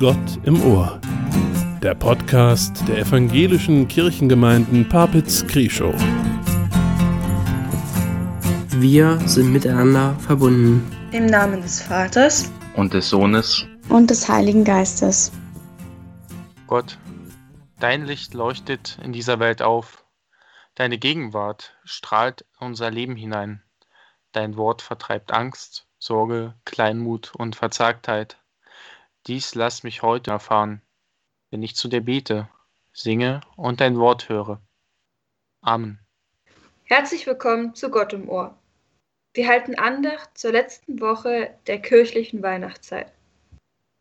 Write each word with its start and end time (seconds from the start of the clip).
Gott 0.00 0.38
im 0.44 0.62
Ohr. 0.62 1.00
Der 1.82 1.96
Podcast 1.96 2.86
der 2.86 2.98
evangelischen 2.98 3.88
Kirchengemeinden 3.88 4.88
Papitz-Krieschow. 4.88 5.92
Wir 8.76 9.18
sind 9.26 9.52
miteinander 9.52 10.14
verbunden. 10.20 10.88
Im 11.10 11.26
Namen 11.26 11.62
des 11.62 11.82
Vaters 11.82 12.48
und 12.76 12.94
des 12.94 13.08
Sohnes 13.08 13.66
und 13.88 14.08
des 14.08 14.28
Heiligen 14.28 14.62
Geistes. 14.62 15.32
Gott, 16.68 16.96
dein 17.80 18.06
Licht 18.06 18.34
leuchtet 18.34 19.00
in 19.02 19.12
dieser 19.12 19.40
Welt 19.40 19.62
auf. 19.62 20.04
Deine 20.76 20.98
Gegenwart 20.98 21.76
strahlt 21.82 22.42
in 22.60 22.68
unser 22.68 22.92
Leben 22.92 23.16
hinein. 23.16 23.64
Dein 24.30 24.56
Wort 24.56 24.80
vertreibt 24.80 25.32
Angst, 25.32 25.88
Sorge, 25.98 26.54
Kleinmut 26.64 27.34
und 27.34 27.56
Verzagtheit. 27.56 28.38
Dies 29.28 29.54
lass 29.54 29.82
mich 29.82 30.00
heute 30.00 30.30
erfahren, 30.30 30.80
wenn 31.50 31.62
ich 31.62 31.76
zu 31.76 31.88
dir 31.88 32.00
bete, 32.00 32.48
singe 32.94 33.42
und 33.56 33.82
dein 33.82 33.98
Wort 33.98 34.30
höre. 34.30 34.62
Amen. 35.60 35.98
Herzlich 36.84 37.26
willkommen 37.26 37.74
zu 37.74 37.90
Gott 37.90 38.14
im 38.14 38.26
Ohr. 38.30 38.56
Wir 39.34 39.46
halten 39.46 39.74
Andacht 39.74 40.38
zur 40.38 40.52
letzten 40.52 41.02
Woche 41.02 41.54
der 41.66 41.78
kirchlichen 41.82 42.42
Weihnachtszeit. 42.42 43.12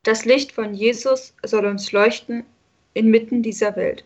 Das 0.03 0.23
Licht 0.23 0.53
von 0.53 0.73
Jesus 0.73 1.35
soll 1.43 1.65
uns 1.65 1.91
leuchten 1.91 2.45
inmitten 2.93 3.43
dieser 3.43 3.75
Welt. 3.75 4.05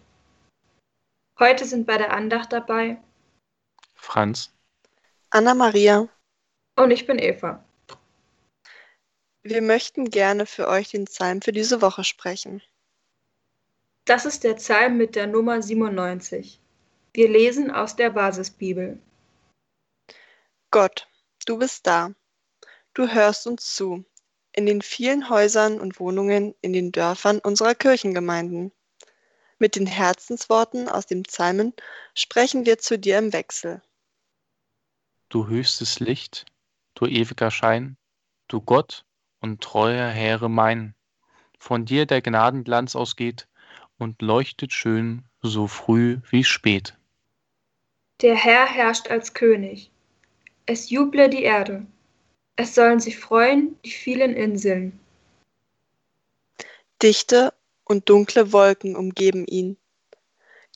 Heute 1.37 1.65
sind 1.65 1.85
bei 1.85 1.99
der 1.99 2.13
Andacht 2.13 2.51
dabei 2.51 2.97
Franz, 3.93 4.51
Anna-Maria 5.29 6.09
und 6.77 6.89
ich 6.89 7.05
bin 7.05 7.19
Eva. 7.19 7.63
Wir 9.43 9.61
möchten 9.61 10.09
gerne 10.09 10.45
für 10.45 10.67
euch 10.67 10.89
den 10.89 11.05
Psalm 11.05 11.41
für 11.41 11.51
diese 11.51 11.81
Woche 11.81 12.03
sprechen. 12.03 12.61
Das 14.05 14.25
ist 14.25 14.43
der 14.43 14.53
Psalm 14.55 14.97
mit 14.97 15.15
der 15.15 15.27
Nummer 15.27 15.61
97. 15.61 16.59
Wir 17.13 17.29
lesen 17.29 17.71
aus 17.71 17.95
der 17.95 18.11
Basisbibel. 18.11 18.99
Gott, 20.69 21.07
du 21.45 21.57
bist 21.57 21.87
da. 21.87 22.13
Du 22.93 23.07
hörst 23.07 23.47
uns 23.47 23.73
zu 23.73 24.05
in 24.53 24.65
den 24.65 24.81
vielen 24.81 25.29
Häusern 25.29 25.79
und 25.79 25.99
Wohnungen 25.99 26.55
in 26.61 26.73
den 26.73 26.91
Dörfern 26.91 27.39
unserer 27.39 27.75
Kirchengemeinden. 27.75 28.71
Mit 29.59 29.75
den 29.75 29.85
Herzensworten 29.85 30.89
aus 30.89 31.05
dem 31.05 31.23
Psalmen 31.23 31.73
sprechen 32.15 32.65
wir 32.65 32.77
zu 32.77 32.97
dir 32.97 33.17
im 33.17 33.31
Wechsel. 33.31 33.81
Du 35.29 35.47
höchstes 35.47 35.99
Licht, 35.99 36.45
du 36.95 37.05
ewiger 37.05 37.51
Schein, 37.51 37.95
du 38.47 38.59
Gott 38.59 39.05
und 39.41 39.61
treuer 39.61 40.07
Heere 40.09 40.49
mein, 40.49 40.93
von 41.59 41.85
dir 41.85 42.05
der 42.05 42.21
Gnadenglanz 42.21 42.95
ausgeht 42.95 43.47
und 43.97 44.21
leuchtet 44.21 44.71
schön 44.71 45.23
so 45.41 45.67
früh 45.67 46.19
wie 46.29 46.43
spät. 46.43 46.95
Der 48.21 48.35
Herr 48.35 48.67
herrscht 48.67 49.09
als 49.09 49.33
König. 49.33 49.91
Es 50.67 50.89
juble 50.89 51.29
die 51.29 51.43
Erde. 51.43 51.85
Es 52.55 52.75
sollen 52.75 52.99
sich 52.99 53.17
freuen 53.17 53.79
die 53.83 53.91
vielen 53.91 54.35
Inseln. 54.35 54.99
Dichte 57.01 57.53
und 57.83 58.09
dunkle 58.09 58.53
Wolken 58.53 58.95
umgeben 58.95 59.47
ihn. 59.47 59.77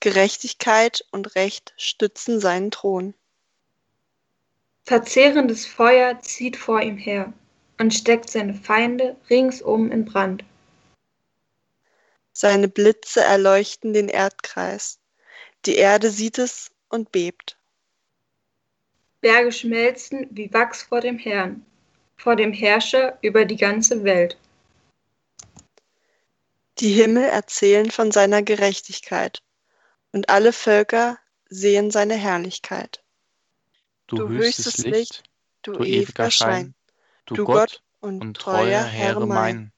Gerechtigkeit 0.01 1.05
und 1.11 1.35
Recht 1.35 1.73
stützen 1.77 2.39
seinen 2.39 2.71
Thron. 2.71 3.13
Verzehrendes 4.83 5.65
Feuer 5.65 6.19
zieht 6.21 6.57
vor 6.57 6.81
ihm 6.81 6.97
her 6.97 7.33
und 7.77 7.93
steckt 7.93 8.29
seine 8.29 8.53
Feinde 8.53 9.15
ringsum 9.29 9.91
in 9.91 10.05
Brand. 10.05 10.43
Seine 12.33 12.67
Blitze 12.67 13.21
erleuchten 13.21 13.93
den 13.93 14.09
Erdkreis. 14.09 14.99
Die 15.65 15.75
Erde 15.75 16.09
sieht 16.09 16.37
es 16.37 16.71
und 16.89 17.11
bebt. 17.11 17.57
Berge 19.21 19.51
schmelzen 19.51 20.27
wie 20.31 20.53
Wachs 20.53 20.83
vor 20.83 21.01
dem 21.01 21.17
Herrn, 21.17 21.65
vor 22.17 22.35
dem 22.35 22.53
Herrscher 22.53 23.17
über 23.21 23.45
die 23.45 23.55
ganze 23.55 24.03
Welt. 24.03 24.37
Die 26.79 26.91
Himmel 26.91 27.23
erzählen 27.23 27.89
von 27.89 28.11
seiner 28.11 28.43
Gerechtigkeit, 28.43 29.41
und 30.11 30.29
alle 30.29 30.51
Völker 30.51 31.17
sehen 31.49 31.89
seine 31.89 32.15
Herrlichkeit. 32.15 33.01
Du, 34.07 34.17
du 34.17 34.27
höchstes 34.27 34.77
Licht, 34.79 34.95
Licht, 34.95 35.23
du, 35.63 35.71
du 35.73 35.83
ewiger 35.83 36.29
Schein, 36.29 36.75
du 37.25 37.43
Gott 37.43 37.81
und, 38.01 38.21
und 38.21 38.37
treuer 38.37 38.83
Herr 38.83 39.19
mein, 39.25 39.71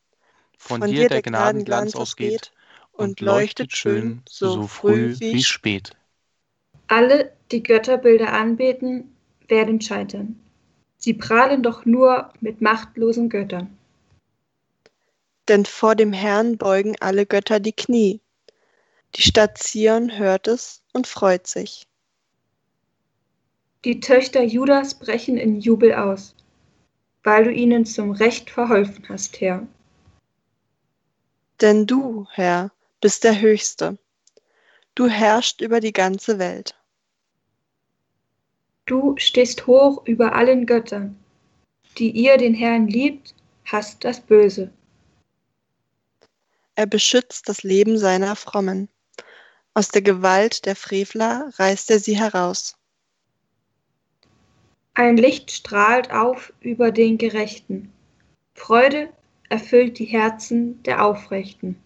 von, 0.58 0.82
von 0.82 0.90
dir 0.90 1.08
der 1.08 1.22
Gnadenglanz 1.22 1.96
ausgeht 1.96 2.52
und 2.92 3.22
leuchtet 3.22 3.72
schön 3.72 4.22
so 4.28 4.68
früh 4.68 5.16
wie 5.20 5.44
spät. 5.44 5.92
Alle, 6.88 7.34
die 7.52 7.64
Götterbilder 7.64 8.34
anbeten, 8.34 9.16
werden 9.48 9.80
scheitern. 9.82 10.40
Sie 10.98 11.14
prahlen 11.14 11.64
doch 11.64 11.86
nur 11.86 12.34
mit 12.42 12.62
machtlosen 12.62 13.30
Göttern. 13.30 13.78
Denn 15.48 15.66
vor 15.66 15.96
dem 15.96 16.12
Herrn 16.12 16.58
beugen 16.58 16.96
alle 17.00 17.26
Götter 17.26 17.60
die 17.60 17.74
Knie. 17.74 18.20
Die 19.16 19.22
Stadt 19.22 19.58
Zion 19.58 20.18
hört 20.18 20.48
es 20.48 20.84
und 20.92 21.08
freut 21.08 21.48
sich. 21.48 21.88
Die 23.86 24.00
Töchter 24.00 24.44
Judas 24.44 24.96
brechen 24.96 25.38
in 25.38 25.62
Jubel 25.62 25.94
aus, 25.94 26.36
weil 27.28 27.44
du 27.44 27.52
ihnen 27.52 27.86
zum 27.86 28.12
Recht 28.12 28.50
verholfen 28.50 29.04
hast, 29.10 29.42
Herr. 29.42 29.68
Denn 31.60 31.86
du, 31.86 32.26
Herr, 32.32 32.72
bist 33.02 33.26
der 33.26 33.42
Höchste. 33.42 33.98
Du 34.96 35.10
herrschst 35.10 35.60
über 35.60 35.82
die 35.82 35.92
ganze 35.92 36.40
Welt. 36.40 36.74
Du 38.86 39.14
stehst 39.18 39.68
hoch 39.68 40.06
über 40.06 40.36
allen 40.36 40.66
Göttern. 40.66 41.22
Die 41.98 42.12
ihr 42.12 42.38
den 42.38 42.54
Herrn 42.54 42.88
liebt, 42.88 43.36
hasst 43.66 44.06
das 44.06 44.22
Böse. 44.22 44.72
Er 46.76 46.86
beschützt 46.86 47.50
das 47.50 47.62
Leben 47.62 47.98
seiner 47.98 48.38
Frommen. 48.38 48.88
Aus 49.74 49.90
der 49.90 50.02
Gewalt 50.02 50.66
der 50.66 50.78
Frevler 50.78 51.52
reißt 51.58 51.92
er 51.92 52.00
sie 52.00 52.18
heraus. 52.18 52.77
Ein 54.98 55.16
Licht 55.16 55.52
strahlt 55.52 56.12
auf 56.12 56.52
über 56.60 56.92
den 56.92 57.20
Gerechten. 57.20 57.94
Freude 58.56 59.10
erfüllt 59.48 60.00
die 60.00 60.06
Herzen 60.06 60.82
der 60.82 61.06
Aufrechten. 61.06 61.80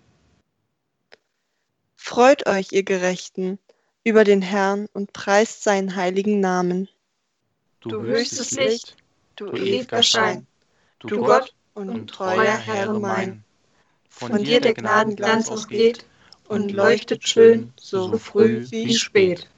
Freut 1.98 2.48
euch, 2.48 2.72
ihr 2.72 2.84
Gerechten, 2.84 3.60
über 4.06 4.24
den 4.24 4.42
Herrn 4.42 4.88
und 4.94 5.12
preist 5.12 5.62
seinen 5.62 5.98
heiligen 5.98 6.40
Namen. 6.40 6.88
Du 7.82 8.02
höchstes 8.02 8.52
Licht, 8.52 8.96
du 9.36 9.52
ewiger 9.52 10.04
Schein, 10.04 10.48
du 11.00 11.18
Gott 11.18 11.54
und 11.74 12.10
treuer 12.10 12.56
Herr 12.56 12.94
mein. 12.94 13.44
Von 14.10 14.42
dir 14.42 14.62
der 14.62 14.74
Gnadenglanz 14.74 15.50
ausgeht 15.50 16.06
und 16.48 16.72
leuchtet 16.72 17.28
schön 17.28 17.74
so 17.76 18.18
früh 18.18 18.66
wie 18.70 18.94
spät. 18.94 19.50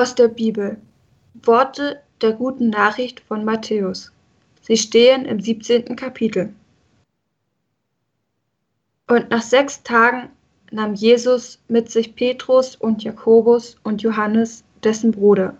Aus 0.00 0.14
der 0.14 0.28
Bibel. 0.28 0.78
Worte 1.42 2.00
der 2.22 2.32
guten 2.32 2.70
Nachricht 2.70 3.20
von 3.20 3.44
Matthäus. 3.44 4.10
Sie 4.62 4.78
stehen 4.78 5.26
im 5.26 5.40
17. 5.40 5.94
Kapitel. 5.94 6.54
Und 9.08 9.28
nach 9.28 9.42
sechs 9.42 9.82
Tagen 9.82 10.30
nahm 10.70 10.94
Jesus 10.94 11.58
mit 11.68 11.90
sich 11.90 12.14
Petrus 12.14 12.76
und 12.76 13.04
Jakobus 13.04 13.76
und 13.82 14.00
Johannes, 14.00 14.64
dessen 14.82 15.10
Bruder, 15.10 15.54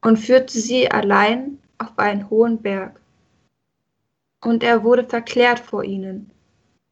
und 0.00 0.16
führte 0.16 0.58
sie 0.58 0.90
allein 0.90 1.60
auf 1.78 1.96
einen 1.96 2.28
hohen 2.30 2.60
Berg. 2.60 3.00
Und 4.42 4.64
er 4.64 4.82
wurde 4.82 5.04
verklärt 5.04 5.60
vor 5.60 5.84
ihnen, 5.84 6.28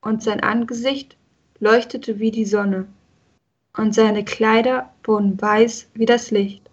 und 0.01 0.23
sein 0.23 0.39
Angesicht 0.39 1.17
leuchtete 1.59 2.21
wie 2.21 2.31
die 2.31 2.47
Sonne 2.47 2.87
und 3.77 3.95
seine 3.95 4.25
Kleider 4.25 4.93
wurden 5.05 5.41
weiß 5.41 5.91
wie 5.95 6.07
das 6.07 6.31
Licht. 6.31 6.69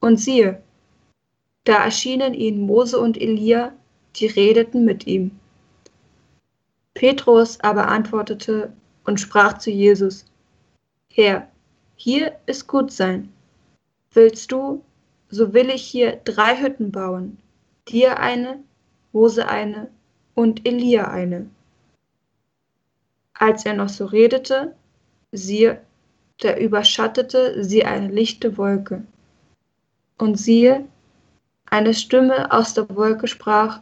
Und 0.00 0.18
siehe, 0.18 0.62
da 1.64 1.84
erschienen 1.84 2.34
ihnen 2.34 2.62
Mose 2.62 2.98
und 2.98 3.20
Elia, 3.20 3.72
die 4.16 4.26
redeten 4.26 4.84
mit 4.84 5.06
ihm. 5.06 5.38
Petrus 6.94 7.60
aber 7.60 7.88
antwortete 7.88 8.72
und 9.04 9.20
sprach 9.20 9.58
zu 9.58 9.70
Jesus, 9.70 10.24
Herr, 11.12 11.48
hier 11.96 12.36
ist 12.46 12.66
gut 12.66 12.92
sein. 12.92 13.32
Willst 14.12 14.50
du, 14.52 14.82
so 15.30 15.52
will 15.52 15.68
ich 15.70 15.82
hier 15.82 16.20
drei 16.24 16.56
Hütten 16.60 16.90
bauen, 16.90 17.38
dir 17.88 18.18
eine, 18.18 18.62
Mose 19.12 19.48
eine 19.48 19.90
und 20.34 20.66
Elia 20.66 21.10
eine. 21.10 21.50
Als 23.34 23.66
er 23.66 23.74
noch 23.74 23.88
so 23.88 24.06
redete, 24.06 24.74
siehe, 25.32 25.80
da 26.38 26.56
überschattete 26.56 27.64
sie 27.64 27.84
eine 27.84 28.08
lichte 28.08 28.56
Wolke. 28.56 29.04
Und 30.16 30.36
siehe, 30.36 30.86
eine 31.66 31.94
Stimme 31.94 32.50
aus 32.52 32.74
der 32.74 32.88
Wolke 32.94 33.26
sprach, 33.26 33.80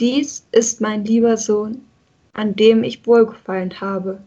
Dies 0.00 0.46
ist 0.50 0.80
mein 0.80 1.04
lieber 1.04 1.36
Sohn, 1.36 1.84
an 2.32 2.56
dem 2.56 2.82
ich 2.82 3.06
wohlgefallen 3.06 3.80
habe. 3.80 4.20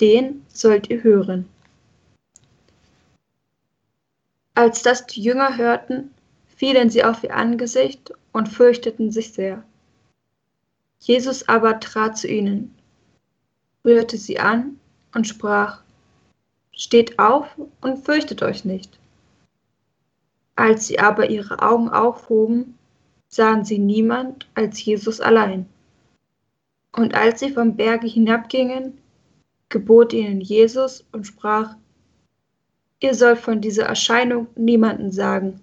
Den 0.00 0.44
sollt 0.48 0.88
ihr 0.88 1.02
hören. 1.02 1.46
Als 4.54 4.82
das 4.82 5.06
die 5.06 5.22
Jünger 5.22 5.56
hörten, 5.58 6.10
fielen 6.56 6.88
sie 6.88 7.04
auf 7.04 7.22
ihr 7.22 7.34
Angesicht 7.34 8.12
und 8.32 8.48
fürchteten 8.48 9.10
sich 9.10 9.32
sehr. 9.32 9.62
Jesus 10.98 11.48
aber 11.48 11.78
trat 11.80 12.16
zu 12.16 12.28
ihnen, 12.28 12.74
rührte 13.84 14.16
sie 14.16 14.38
an 14.38 14.79
und 15.14 15.26
sprach, 15.26 15.82
Steht 16.72 17.18
auf 17.18 17.46
und 17.82 18.04
fürchtet 18.04 18.42
euch 18.42 18.64
nicht. 18.64 18.98
Als 20.56 20.86
sie 20.86 20.98
aber 20.98 21.28
ihre 21.28 21.60
Augen 21.60 21.90
aufhoben, 21.90 22.78
sahen 23.28 23.64
sie 23.64 23.78
niemand 23.78 24.48
als 24.54 24.82
Jesus 24.84 25.20
allein. 25.20 25.66
Und 26.92 27.14
als 27.14 27.40
sie 27.40 27.50
vom 27.50 27.76
Berge 27.76 28.06
hinabgingen, 28.06 28.98
gebot 29.68 30.12
ihnen 30.12 30.40
Jesus 30.40 31.04
und 31.12 31.26
sprach, 31.26 31.76
Ihr 33.02 33.14
sollt 33.14 33.38
von 33.38 33.60
dieser 33.60 33.84
Erscheinung 33.84 34.48
niemanden 34.56 35.10
sagen, 35.10 35.60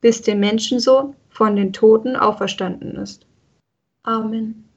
bis 0.00 0.20
der 0.20 0.36
Menschensohn 0.36 1.14
von 1.30 1.56
den 1.56 1.72
Toten 1.72 2.16
auferstanden 2.16 2.96
ist. 2.96 3.26
Amen. 4.02 4.69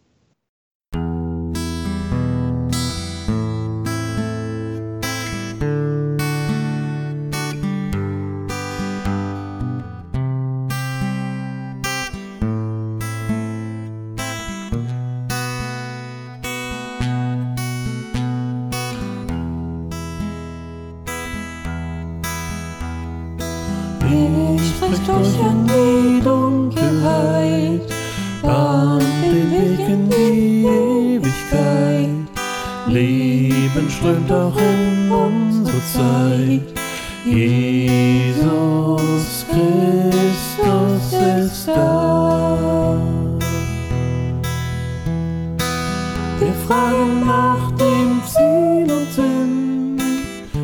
Fragen 46.67 47.25
nach 47.25 47.71
dem 47.71 48.21
Ziel 48.25 48.91
und 48.91 49.11
Sinn. 49.11 49.97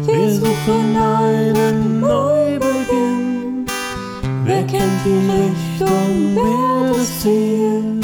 Wir 0.05 0.31
suchen 0.33 0.97
einen 0.97 1.99
Neubeginn. 1.99 3.65
Wer 4.45 4.63
kennt 4.63 5.05
die 5.05 5.31
Richtung, 5.31 6.35
wer 6.35 6.93
das 6.93 7.21
Ziel? 7.21 7.98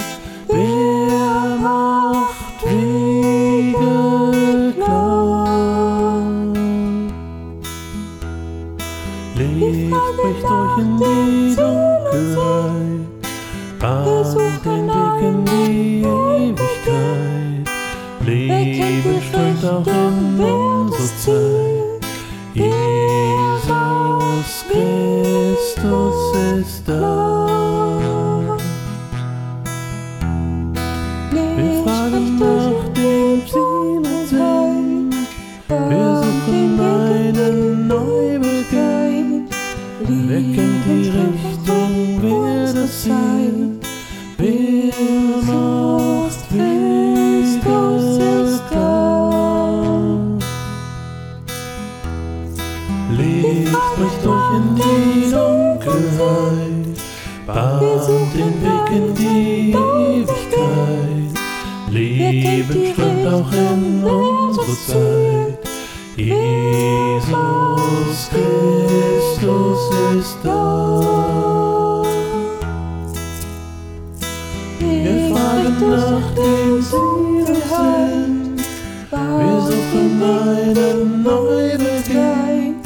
Suchen 79.95 80.23
einen 80.23 81.23
Neubeginn. 81.23 82.81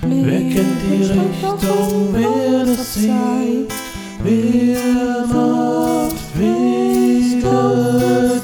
Wer 0.00 0.40
kennt 0.40 0.82
die 0.82 1.04
Richtung, 1.04 2.14
wer 2.14 2.64
das 2.64 2.94
Ziel? 2.94 3.68
Wer 4.22 5.26
macht 5.26 6.38
Wege 6.38 7.50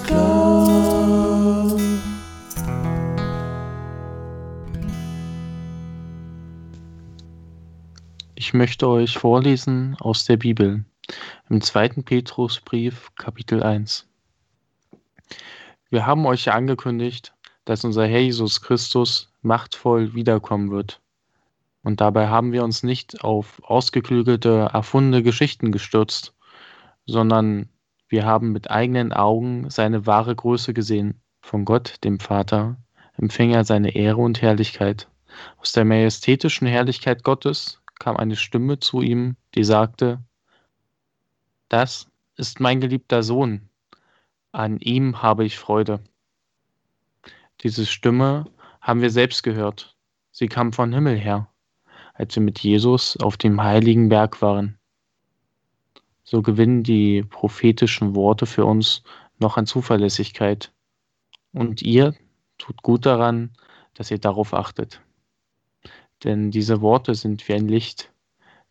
klar? 0.05 1.77
Ich 8.35 8.53
möchte 8.53 8.89
euch 8.89 9.17
vorlesen 9.17 9.97
aus 10.01 10.27
der 10.27 10.37
Bibel 10.37 10.85
im 11.49 11.63
2. 11.63 11.89
Petrusbrief 12.05 13.11
Kapitel 13.17 13.63
1. 13.63 14.07
Wir 15.89 16.05
haben 16.07 16.27
euch 16.27 16.45
ja 16.45 16.53
angekündigt, 16.53 17.32
dass 17.65 17.85
unser 17.85 18.07
Herr 18.07 18.21
Jesus 18.21 18.61
Christus 18.61 19.33
machtvoll 19.43 20.15
wiederkommen 20.15 20.71
wird. 20.71 21.01
Und 21.83 22.01
dabei 22.01 22.29
haben 22.29 22.53
wir 22.53 22.65
uns 22.65 22.83
nicht 22.83 23.23
auf 23.23 23.61
ausgeklügelte, 23.65 24.71
erfundene 24.73 25.23
Geschichten 25.23 25.73
gestürzt, 25.73 26.35
sondern 27.07 27.69
wir 28.09 28.25
haben 28.25 28.53
mit 28.53 28.71
eigenen 28.71 29.13
Augen 29.13 29.69
seine 29.71 30.07
wahre 30.07 30.37
Größe 30.37 30.75
gesehen. 30.75 31.21
Von 31.41 31.65
Gott, 31.65 31.97
dem 32.05 32.21
Vater, 32.21 32.77
empfing 33.17 33.51
er 33.51 33.65
seine 33.65 33.95
Ehre 33.95 34.19
und 34.19 34.43
Herrlichkeit. 34.43 35.09
Aus 35.59 35.73
der 35.73 35.85
majestätischen 35.85 36.67
Herrlichkeit 36.67 37.25
Gottes 37.25 37.81
kam 37.99 38.17
eine 38.17 38.37
Stimme 38.37 38.79
zu 38.79 39.01
ihm, 39.01 39.37
die 39.55 39.65
sagte, 39.65 40.21
Das 41.69 42.07
ist 42.37 42.61
mein 42.61 42.81
geliebter 42.81 43.23
Sohn, 43.23 43.69
an 44.53 44.79
ihm 44.79 45.23
habe 45.23 45.45
ich 45.45 45.59
Freude. 45.59 46.01
Diese 47.63 47.87
Stimme 47.87 48.47
haben 48.81 49.03
wir 49.03 49.11
selbst 49.11 49.43
gehört. 49.43 49.97
Sie 50.31 50.49
kam 50.49 50.73
von 50.73 50.93
Himmel 50.93 51.17
her, 51.17 51.49
als 52.15 52.35
wir 52.35 52.43
mit 52.43 52.59
Jesus 52.59 53.17
auf 53.19 53.37
dem 53.37 53.63
heiligen 53.63 54.09
Berg 54.09 54.43
waren. 54.43 54.79
So 56.25 56.43
gewinnen 56.43 56.83
die 56.83 57.23
prophetischen 57.23 58.15
Worte 58.15 58.47
für 58.47 58.65
uns 58.65 59.03
noch 59.39 59.57
an 59.57 59.67
Zuverlässigkeit. 59.67 60.73
Und 61.53 61.83
ihr 61.83 62.15
tut 62.59 62.83
gut 62.83 63.07
daran, 63.07 63.53
dass 63.95 64.11
ihr 64.11 64.19
darauf 64.19 64.55
achtet. 64.55 65.01
Denn 66.25 66.51
diese 66.51 66.81
Worte 66.81 67.15
sind 67.15 67.47
wie 67.49 67.55
ein 67.55 67.69
Licht, 67.69 68.13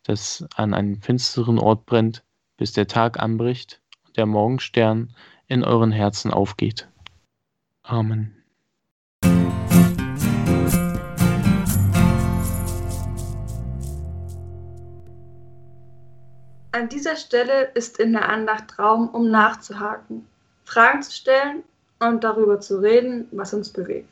das 0.02 0.44
an 0.56 0.74
einem 0.74 1.00
finsteren 1.00 1.58
Ort 1.58 1.86
brennt, 1.86 2.24
bis 2.56 2.72
der 2.72 2.88
Tag 2.88 3.20
anbricht 3.20 3.80
und 4.06 4.16
der 4.16 4.26
Morgenstern 4.26 5.14
in 5.46 5.62
euren 5.62 5.92
Herzen 5.92 6.30
aufgeht. 6.30 6.88
Amen. 7.82 8.41
An 16.72 16.88
dieser 16.88 17.16
Stelle 17.16 17.70
ist 17.74 17.98
in 17.98 18.12
der 18.12 18.28
Andacht 18.30 18.78
Raum, 18.78 19.10
um 19.10 19.30
nachzuhaken, 19.30 20.26
Fragen 20.64 21.02
zu 21.02 21.12
stellen 21.12 21.62
und 22.00 22.24
darüber 22.24 22.60
zu 22.60 22.80
reden, 22.80 23.28
was 23.30 23.52
uns 23.52 23.68
bewegt. 23.68 24.08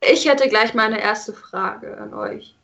Ich 0.00 0.28
hätte 0.28 0.48
gleich 0.48 0.74
meine 0.74 1.00
erste 1.00 1.32
Frage 1.32 1.96
an 1.98 2.12
euch. 2.12 2.56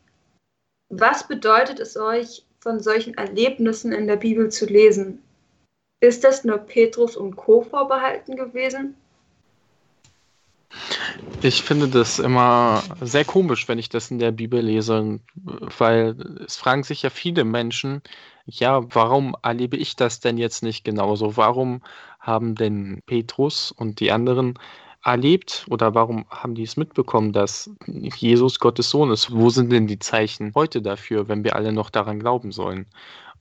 Was 0.89 1.27
bedeutet 1.27 1.79
es 1.79 1.97
euch, 1.97 2.43
von 2.59 2.79
solchen 2.79 3.13
Erlebnissen 3.15 3.91
in 3.91 4.07
der 4.07 4.15
Bibel 4.17 4.49
zu 4.49 4.65
lesen? 4.65 5.21
Ist 6.01 6.23
das 6.23 6.43
nur 6.43 6.57
Petrus 6.57 7.15
und 7.15 7.35
Co. 7.35 7.61
vorbehalten 7.61 8.35
gewesen? 8.35 8.95
Ich 11.41 11.61
finde 11.61 11.87
das 11.87 12.19
immer 12.19 12.83
sehr 13.01 13.25
komisch, 13.25 13.67
wenn 13.67 13.79
ich 13.79 13.89
das 13.89 14.11
in 14.11 14.19
der 14.19 14.31
Bibel 14.31 14.61
lese, 14.61 15.19
weil 15.35 16.15
es 16.45 16.55
fragen 16.55 16.83
sich 16.83 17.03
ja 17.03 17.09
viele 17.09 17.43
Menschen, 17.43 18.01
ja, 18.45 18.81
warum 18.93 19.35
erlebe 19.41 19.77
ich 19.77 19.95
das 19.95 20.19
denn 20.19 20.37
jetzt 20.37 20.63
nicht 20.63 20.83
genauso? 20.83 21.37
Warum 21.37 21.81
haben 22.19 22.55
denn 22.55 23.01
Petrus 23.05 23.71
und 23.71 23.99
die 23.99 24.11
anderen 24.11 24.59
erlebt 25.03 25.65
oder 25.69 25.95
warum 25.95 26.25
haben 26.29 26.55
die 26.55 26.63
es 26.63 26.77
mitbekommen, 26.77 27.33
dass 27.33 27.69
Jesus 27.87 28.59
Gottes 28.59 28.89
Sohn 28.89 29.11
ist? 29.11 29.31
Wo 29.33 29.49
sind 29.49 29.71
denn 29.71 29.87
die 29.87 29.99
Zeichen 29.99 30.53
heute 30.55 30.81
dafür, 30.81 31.27
wenn 31.27 31.43
wir 31.43 31.55
alle 31.55 31.73
noch 31.73 31.89
daran 31.89 32.19
glauben 32.19 32.51
sollen? 32.51 32.87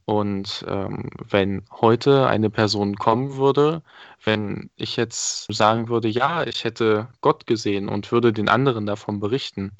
Und 0.05 0.65
ähm, 0.69 1.11
wenn 1.29 1.65
heute 1.81 2.27
eine 2.27 2.51
Person 2.51 2.97
kommen 2.97 3.37
würde, 3.37 3.83
wenn 4.25 4.71
ich 4.77 4.97
jetzt 4.97 5.53
sagen 5.53 5.89
würde, 5.89 6.09
ja, 6.09 6.45
ich 6.45 6.65
hätte 6.65 7.09
Gott 7.21 7.47
gesehen 7.47 7.89
und 7.89 8.11
würde 8.11 8.33
den 8.33 8.49
anderen 8.49 8.85
davon 8.87 9.21
berichten, 9.21 9.73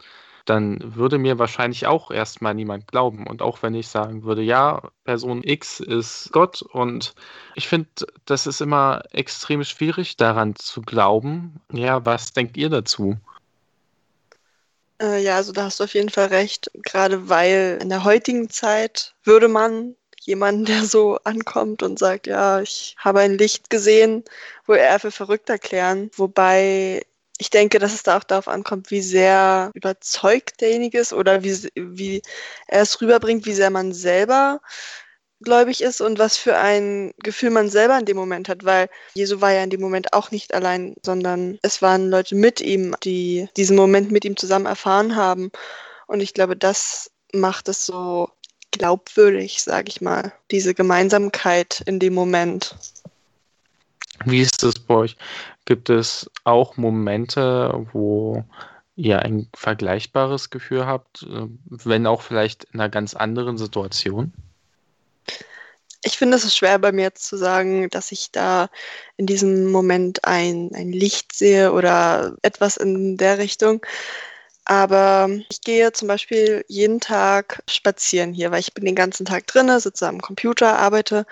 dann 0.45 0.97
würde 0.97 1.19
mir 1.19 1.39
wahrscheinlich 1.39 1.87
auch 1.87 2.11
erstmal 2.11 2.55
niemand 2.55 2.89
glauben. 2.89 3.27
Und 3.27 3.43
auch 3.43 3.63
wenn 3.63 3.75
ich 3.75 3.89
sagen 3.89 4.25
würde, 4.25 4.43
ja, 4.43 4.91
Person 5.05 5.43
X 5.43 5.81
ist 5.81 6.31
Gott. 6.33 6.63
Und 6.63 7.15
ich 7.55 7.69
finde, 7.69 7.89
das 8.27 8.47
ist 8.47 8.61
immer 8.61 9.03
extrem 9.13 9.63
schwierig 9.65 10.17
daran 10.17 10.57
zu 10.57 10.83
glauben. 10.83 11.61
Ja, 11.73 12.05
was 12.05 12.33
denkt 12.33 12.57
ihr 12.57 12.71
dazu? 12.71 13.17
Äh, 15.01 15.23
ja, 15.23 15.37
also 15.37 15.53
da 15.53 15.65
hast 15.65 15.81
du 15.81 15.85
auf 15.85 15.95
jeden 15.95 16.11
Fall 16.11 16.27
recht. 16.27 16.71
Gerade 16.75 17.29
weil 17.29 17.79
in 17.81 17.89
der 17.89 18.05
heutigen 18.05 18.51
Zeit 18.51 19.15
würde 19.25 19.49
man 19.49 19.97
jemanden, 20.21 20.65
der 20.65 20.85
so 20.85 21.19
ankommt 21.25 21.83
und 21.83 21.99
sagt, 21.99 22.27
ja, 22.27 22.61
ich 22.61 22.97
habe 22.99 23.21
ein 23.21 23.39
Licht 23.39 23.71
gesehen, 23.71 24.25
wo 24.67 24.73
er 24.73 25.01
für 25.01 25.11
verrückt 25.11 25.49
erklären. 25.51 26.11
Wobei 26.15 27.05
ich 27.43 27.51
denke, 27.51 27.81
dass 27.81 27.93
es 27.93 28.05
da 28.05 28.19
auch 28.19 28.23
darauf 28.23 28.47
ankommt, 28.47 28.93
wie 28.93 29.01
sehr 29.03 29.73
überzeugt 29.75 30.61
derjenige 30.61 31.01
ist 31.01 31.13
oder 31.13 31.43
wie, 31.43 31.53
wie 31.75 32.23
er 32.69 32.83
es 32.83 33.01
rüberbringt, 33.01 33.47
wie 33.47 33.53
sehr 33.53 33.71
man 33.71 33.93
selber 33.93 34.61
gläubig 35.41 35.83
ist 35.83 36.01
und 36.01 36.21
was 36.21 36.37
für 36.37 36.57
ein 36.57 37.13
Gefühl 37.21 37.51
man 37.51 37.69
selber 37.69 37.99
in 37.99 38.05
dem 38.05 38.17
Moment 38.17 38.49
hat, 38.49 38.65
weil 38.65 38.89
Jesu 39.15 39.41
war 39.41 39.51
ja 39.51 39.65
in 39.65 39.71
dem 39.71 39.81
Moment 39.81 40.13
auch 40.13 40.31
nicht 40.31 40.55
allein, 40.55 40.95
sondern 41.03 41.59
es 41.63 41.83
waren 41.83 42.11
Leute 42.11 42.37
mit 42.37 42.61
ihm, 42.61 42.95
die 43.03 43.49
diesen 43.57 43.75
Moment 43.75 44.13
mit 44.13 44.25
ihm 44.25 44.37
zusammen 44.37 44.67
erfahren 44.67 45.17
haben. 45.17 45.51
Und 46.07 46.21
ich 46.21 46.35
glaube, 46.35 46.57
das 46.57 47.11
macht 47.33 47.67
es 47.67 47.85
so 47.85 48.31
glaubwürdig, 48.71 49.65
sage 49.65 49.89
ich 49.89 50.01
mal, 50.01 50.33
diese 50.53 50.75
Gemeinsamkeit 50.75 51.83
in 51.87 51.99
dem 51.99 52.15
Moment. 52.15 52.77
Wie 54.25 54.41
ist 54.41 54.63
das 54.63 54.79
bei 54.79 54.95
euch? 54.95 55.17
Gibt 55.65 55.91
es 55.91 56.31
auch 56.45 56.77
Momente, 56.77 57.87
wo 57.93 58.45
ihr 58.97 59.21
ein 59.21 59.49
vergleichbares 59.55 60.51
Gefühl 60.51 60.87
habt, 60.87 61.23
äh, 61.23 61.47
wenn 61.67 62.07
auch 62.07 62.23
vielleicht 62.23 62.65
in 62.65 62.81
einer 62.81 62.89
ganz 62.89 63.15
anderen 63.15 63.59
Situation? 63.59 64.33
Ich 66.05 66.19
finde 66.19 66.37
es 66.37 66.45
ist 66.45 66.57
schwer 66.57 66.79
bei 66.81 66.91
mir 66.91 67.03
jetzt 67.03 67.27
zu 67.27 67.37
sagen, 67.37 67.89
dass 67.91 68.11
ich 68.11 68.33
da 68.33 68.69
in 69.17 69.27
diesem 69.27 69.71
Moment 69.71 70.25
ein, 70.25 70.71
ein 70.75 70.93
Licht 70.93 71.33
sehe 71.33 71.73
oder 71.73 72.37
etwas 72.43 72.77
in 72.77 73.17
der 73.17 73.39
Richtung. 73.39 73.87
Aber 74.65 75.29
ich 75.49 75.61
gehe 75.61 75.93
zum 75.93 76.09
Beispiel 76.09 76.65
jeden 76.69 77.01
Tag 77.01 77.63
spazieren 77.69 78.33
hier, 78.33 78.51
weil 78.51 78.61
ich 78.61 78.75
bin 78.75 78.85
den 78.85 78.95
ganzen 78.95 79.27
Tag 79.27 79.47
drinne, 79.47 79.81
sitze 79.81 80.09
am 80.09 80.21
Computer, 80.21 80.79
arbeite 80.79 81.25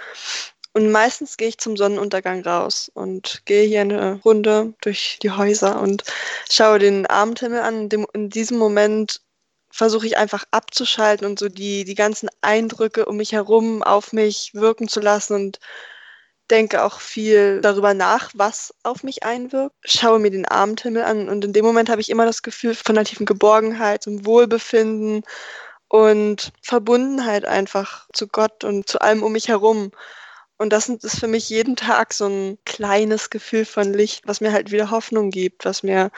und 0.72 0.90
meistens 0.92 1.36
gehe 1.36 1.48
ich 1.48 1.58
zum 1.58 1.76
Sonnenuntergang 1.76 2.42
raus 2.42 2.90
und 2.94 3.42
gehe 3.44 3.66
hier 3.66 3.80
eine 3.80 4.20
Runde 4.24 4.74
durch 4.82 5.18
die 5.22 5.30
Häuser 5.30 5.80
und 5.80 6.04
schaue 6.48 6.78
den 6.78 7.06
Abendhimmel 7.06 7.60
an. 7.60 7.88
In 8.12 8.30
diesem 8.30 8.58
Moment 8.58 9.20
versuche 9.70 10.06
ich 10.06 10.16
einfach 10.16 10.44
abzuschalten 10.50 11.26
und 11.26 11.38
so 11.38 11.48
die, 11.48 11.84
die 11.84 11.94
ganzen 11.94 12.28
Eindrücke 12.40 13.06
um 13.06 13.16
mich 13.16 13.32
herum 13.32 13.82
auf 13.82 14.12
mich 14.12 14.52
wirken 14.54 14.88
zu 14.88 15.00
lassen 15.00 15.34
und 15.34 15.58
denke 16.50 16.84
auch 16.84 17.00
viel 17.00 17.60
darüber 17.60 17.94
nach, 17.94 18.30
was 18.34 18.74
auf 18.82 19.02
mich 19.02 19.22
einwirkt. 19.22 19.74
Schaue 19.84 20.18
mir 20.18 20.30
den 20.30 20.46
Abendhimmel 20.46 21.02
an 21.02 21.28
und 21.28 21.44
in 21.44 21.52
dem 21.52 21.64
Moment 21.64 21.88
habe 21.88 22.00
ich 22.00 22.10
immer 22.10 22.26
das 22.26 22.42
Gefühl 22.42 22.74
von 22.74 22.96
einer 22.96 23.04
tiefen 23.04 23.26
Geborgenheit 23.26 24.06
und 24.06 24.26
Wohlbefinden 24.26 25.22
und 25.88 26.52
Verbundenheit 26.62 27.44
einfach 27.44 28.06
zu 28.12 28.28
Gott 28.28 28.64
und 28.64 28.88
zu 28.88 29.00
allem 29.00 29.22
um 29.22 29.32
mich 29.32 29.48
herum. 29.48 29.90
Und 30.60 30.74
das 30.74 30.90
ist 30.90 31.18
für 31.18 31.26
mich 31.26 31.48
jeden 31.48 31.74
Tag 31.74 32.12
so 32.12 32.26
ein 32.26 32.58
kleines 32.66 33.30
Gefühl 33.30 33.64
von 33.64 33.94
Licht, 33.94 34.28
was 34.28 34.42
mir 34.42 34.52
halt 34.52 34.70
wieder 34.70 34.90
Hoffnung 34.90 35.30
gibt, 35.30 35.64
was 35.64 35.82
mir 35.82 36.10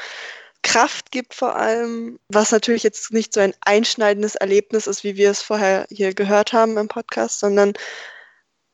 Kraft 0.63 1.13
gibt 1.13 1.35
vor 1.35 1.55
allem, 1.55 2.19
was 2.29 2.51
natürlich 2.51 2.83
jetzt 2.83 3.13
nicht 3.13 3.33
so 3.33 3.39
ein 3.39 3.55
einschneidendes 3.61 4.35
Erlebnis 4.35 4.89
ist, 4.89 5.05
wie 5.05 5.15
wir 5.15 5.31
es 5.31 5.43
vorher 5.43 5.87
hier 5.91 6.13
gehört 6.13 6.53
haben 6.53 6.77
im 6.77 6.89
Podcast, 6.89 7.39
sondern 7.39 7.75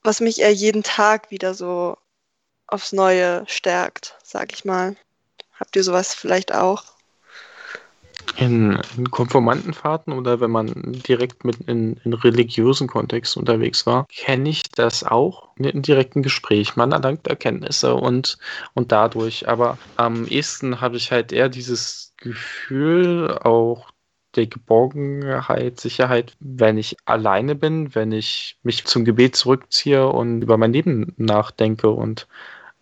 was 0.02 0.20
mich 0.20 0.40
eher 0.40 0.54
jeden 0.54 0.84
Tag 0.84 1.30
wieder 1.30 1.52
so 1.52 1.98
aufs 2.66 2.94
Neue 2.94 3.44
stärkt, 3.46 4.16
sag 4.24 4.54
ich 4.54 4.64
mal. 4.64 4.96
Habt 5.52 5.76
ihr 5.76 5.84
sowas 5.84 6.14
vielleicht 6.14 6.54
auch? 6.54 6.97
In, 8.40 8.80
in 8.96 9.10
Konformantenfahrten 9.10 10.12
oder 10.12 10.40
wenn 10.40 10.52
man 10.52 11.02
direkt 11.02 11.44
mit 11.44 11.56
in, 11.62 11.96
in 12.04 12.12
religiösen 12.12 12.86
Kontext 12.86 13.36
unterwegs 13.36 13.84
war, 13.84 14.06
kenne 14.06 14.48
ich 14.50 14.62
das 14.70 15.02
auch 15.02 15.48
in, 15.56 15.82
direkten 15.82 16.22
Gespräch. 16.22 16.76
Man 16.76 16.92
erlangt 16.92 17.26
Erkenntnisse 17.26 17.96
und, 17.96 18.38
und 18.74 18.92
dadurch. 18.92 19.48
Aber 19.48 19.80
am 19.96 20.28
ehesten 20.28 20.80
habe 20.80 20.96
ich 20.96 21.10
halt 21.10 21.32
eher 21.32 21.48
dieses 21.48 22.14
Gefühl 22.16 23.36
auch 23.38 23.90
der 24.36 24.46
Geborgenheit, 24.46 25.80
Sicherheit, 25.80 26.36
wenn 26.38 26.78
ich 26.78 26.96
alleine 27.06 27.56
bin, 27.56 27.92
wenn 27.96 28.12
ich 28.12 28.56
mich 28.62 28.84
zum 28.84 29.04
Gebet 29.04 29.34
zurückziehe 29.34 30.06
und 30.08 30.42
über 30.42 30.56
mein 30.58 30.72
Leben 30.72 31.12
nachdenke 31.16 31.90
und 31.90 32.28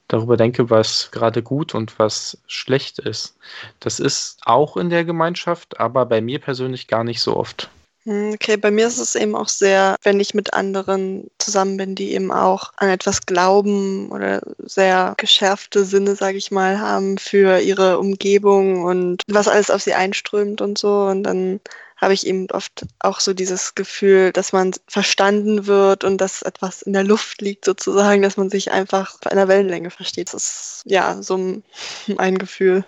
darüber 0.08 0.36
denke, 0.36 0.70
was 0.70 1.10
gerade 1.10 1.42
gut 1.42 1.74
und 1.74 1.98
was 1.98 2.38
schlecht 2.46 2.98
ist. 2.98 3.36
Das 3.80 4.00
ist 4.00 4.38
auch 4.44 4.76
in 4.76 4.90
der 4.90 5.04
Gemeinschaft, 5.04 5.80
aber 5.80 6.06
bei 6.06 6.20
mir 6.20 6.40
persönlich 6.40 6.88
gar 6.88 7.04
nicht 7.04 7.20
so 7.20 7.36
oft. 7.36 7.70
Hm, 8.06 8.34
okay, 8.34 8.56
bei 8.56 8.70
mir 8.70 8.86
ist 8.86 8.98
es 8.98 9.16
eben 9.16 9.34
auch 9.34 9.48
sehr, 9.48 9.96
wenn 10.02 10.20
ich 10.20 10.32
mit 10.32 10.54
anderen 10.54 11.28
zusammen 11.38 11.76
bin, 11.76 11.96
die 11.96 12.12
eben 12.12 12.30
auch 12.30 12.72
an 12.76 12.88
etwas 12.88 13.26
glauben 13.26 14.10
oder 14.12 14.40
sehr 14.58 15.14
geschärfte 15.16 15.84
Sinne, 15.84 16.14
sage 16.14 16.38
ich 16.38 16.52
mal, 16.52 16.78
haben 16.78 17.18
für 17.18 17.58
ihre 17.58 17.98
Umgebung 17.98 18.84
und 18.84 19.22
was 19.26 19.48
alles 19.48 19.70
auf 19.70 19.82
sie 19.82 19.94
einströmt 19.94 20.60
und 20.60 20.78
so. 20.78 21.06
Und 21.06 21.24
dann 21.24 21.60
habe 21.96 22.12
ich 22.12 22.26
eben 22.26 22.50
oft 22.50 22.86
auch 22.98 23.20
so 23.20 23.32
dieses 23.32 23.74
Gefühl, 23.74 24.32
dass 24.32 24.52
man 24.52 24.72
verstanden 24.86 25.66
wird 25.66 26.04
und 26.04 26.18
dass 26.18 26.42
etwas 26.42 26.82
in 26.82 26.92
der 26.92 27.04
Luft 27.04 27.40
liegt 27.40 27.64
sozusagen, 27.64 28.22
dass 28.22 28.36
man 28.36 28.50
sich 28.50 28.70
einfach 28.70 29.14
auf 29.14 29.26
einer 29.26 29.48
Wellenlänge 29.48 29.90
versteht. 29.90 30.32
Das 30.32 30.44
ist 30.44 30.82
ja 30.84 31.22
so 31.22 31.62
ein 32.18 32.38
Gefühl. 32.38 32.84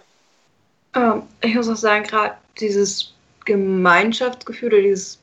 Ähm, 0.94 1.22
ich 1.40 1.54
muss 1.54 1.68
auch 1.68 1.76
sagen, 1.76 2.04
gerade 2.04 2.34
dieses 2.60 3.14
Gemeinschaftsgefühl 3.44 4.74
oder 4.74 4.82
dieses 4.82 5.18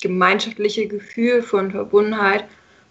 gemeinschaftliche 0.00 0.86
Gefühl 0.86 1.42
von 1.42 1.72
Verbundenheit, 1.72 2.44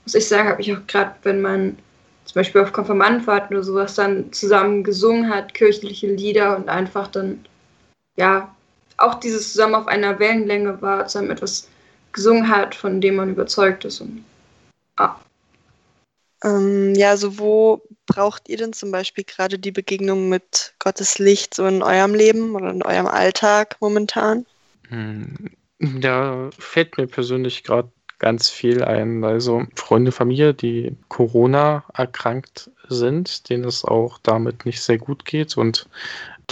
muss 0.03 0.15
ich 0.15 0.27
sagen, 0.27 0.49
habe 0.49 0.61
ich 0.61 0.73
auch 0.73 0.85
gerade, 0.87 1.15
wenn 1.23 1.41
man 1.41 1.77
zum 2.25 2.35
Beispiel 2.35 2.61
auf 2.61 2.73
Konfirmandenfahrten 2.73 3.55
oder 3.55 3.63
sowas 3.63 3.95
dann 3.95 4.31
zusammen 4.33 4.83
gesungen 4.83 5.29
hat, 5.29 5.53
kirchliche 5.53 6.07
Lieder 6.07 6.57
und 6.57 6.69
einfach 6.69 7.07
dann, 7.07 7.45
ja, 8.15 8.53
auch 9.03 9.15
dieses 9.15 9.51
zusammen 9.51 9.75
auf 9.75 9.87
einer 9.87 10.19
Wellenlänge 10.19 10.81
war, 10.81 11.07
zusammen 11.07 11.31
etwas 11.31 11.67
gesungen 12.11 12.49
hat, 12.49 12.75
von 12.75 13.01
dem 13.01 13.15
man 13.15 13.29
überzeugt 13.29 13.85
ist. 13.85 14.01
Und, 14.01 14.23
ah. 14.97 15.15
ähm, 16.43 16.93
ja, 16.95 17.09
also 17.09 17.39
wo 17.39 17.81
braucht 18.05 18.49
ihr 18.49 18.57
denn 18.57 18.73
zum 18.73 18.91
Beispiel 18.91 19.23
gerade 19.23 19.59
die 19.59 19.71
Begegnung 19.71 20.29
mit 20.29 20.73
Gottes 20.79 21.19
Licht 21.19 21.53
so 21.53 21.65
in 21.65 21.81
eurem 21.81 22.13
Leben 22.13 22.55
oder 22.55 22.69
in 22.69 22.83
eurem 22.83 23.07
Alltag 23.07 23.77
momentan? 23.79 24.45
Hm, 24.89 25.49
da 25.79 26.49
fällt 26.57 26.97
mir 26.97 27.07
persönlich 27.07 27.63
gerade 27.63 27.89
ganz 28.19 28.49
viel 28.49 28.83
ein. 28.83 29.23
Also 29.23 29.63
Freunde, 29.75 30.11
Familie, 30.11 30.53
die 30.53 30.95
Corona 31.09 31.83
erkrankt 31.93 32.71
sind, 32.87 33.49
denen 33.49 33.65
es 33.65 33.83
auch 33.83 34.17
damit 34.19 34.65
nicht 34.65 34.81
sehr 34.81 34.97
gut 34.97 35.25
geht. 35.25 35.57
Und 35.57 35.87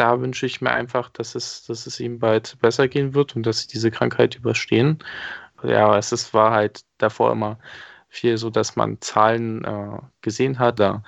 da 0.02 0.20
wünsche 0.20 0.48
ich 0.48 0.62
mir 0.62 0.72
einfach, 0.72 1.10
dass 1.10 1.36
es, 1.36 1.64
dass 1.68 1.86
es 1.86 2.00
ihm 2.00 2.18
bald 2.18 2.58
besser 2.60 2.88
gehen 2.88 3.14
wird 3.14 3.36
und 3.36 3.46
dass 3.46 3.62
sie 3.62 3.68
diese 3.68 3.92
Krankheit 3.92 4.34
überstehen. 4.34 4.98
Ja, 5.62 5.96
es 5.96 6.12
ist, 6.12 6.34
war 6.34 6.50
halt 6.52 6.82
davor 6.98 7.32
immer 7.32 7.60
viel 8.10 8.36
so, 8.40 8.50
dass 8.50 8.76
man 8.76 9.00
Zahlen 9.00 9.64
äh, 9.64 10.00
gesehen 10.22 10.58
hat. 10.58 10.80
Da 10.80 11.04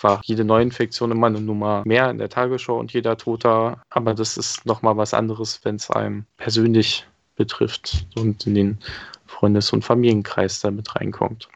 war 0.00 0.20
jede 0.22 0.44
Neuinfektion 0.44 1.10
immer 1.10 1.26
eine 1.26 1.40
Nummer 1.40 1.82
mehr 1.84 2.10
in 2.10 2.18
der 2.18 2.28
Tagesschau 2.28 2.78
und 2.78 2.92
jeder 2.92 3.16
Toter. 3.16 3.82
Aber 3.90 4.14
das 4.14 4.36
ist 4.36 4.64
nochmal 4.64 4.96
was 4.96 5.14
anderes, 5.14 5.64
wenn 5.64 5.74
es 5.74 5.90
einem 5.90 6.24
persönlich 6.36 7.08
betrifft 7.34 8.06
und 8.14 8.46
in 8.46 8.54
den 8.54 8.78
Freundes- 9.26 9.72
und 9.72 9.84
Familienkreis 9.84 10.60
damit 10.60 10.94
reinkommt. 10.94 11.48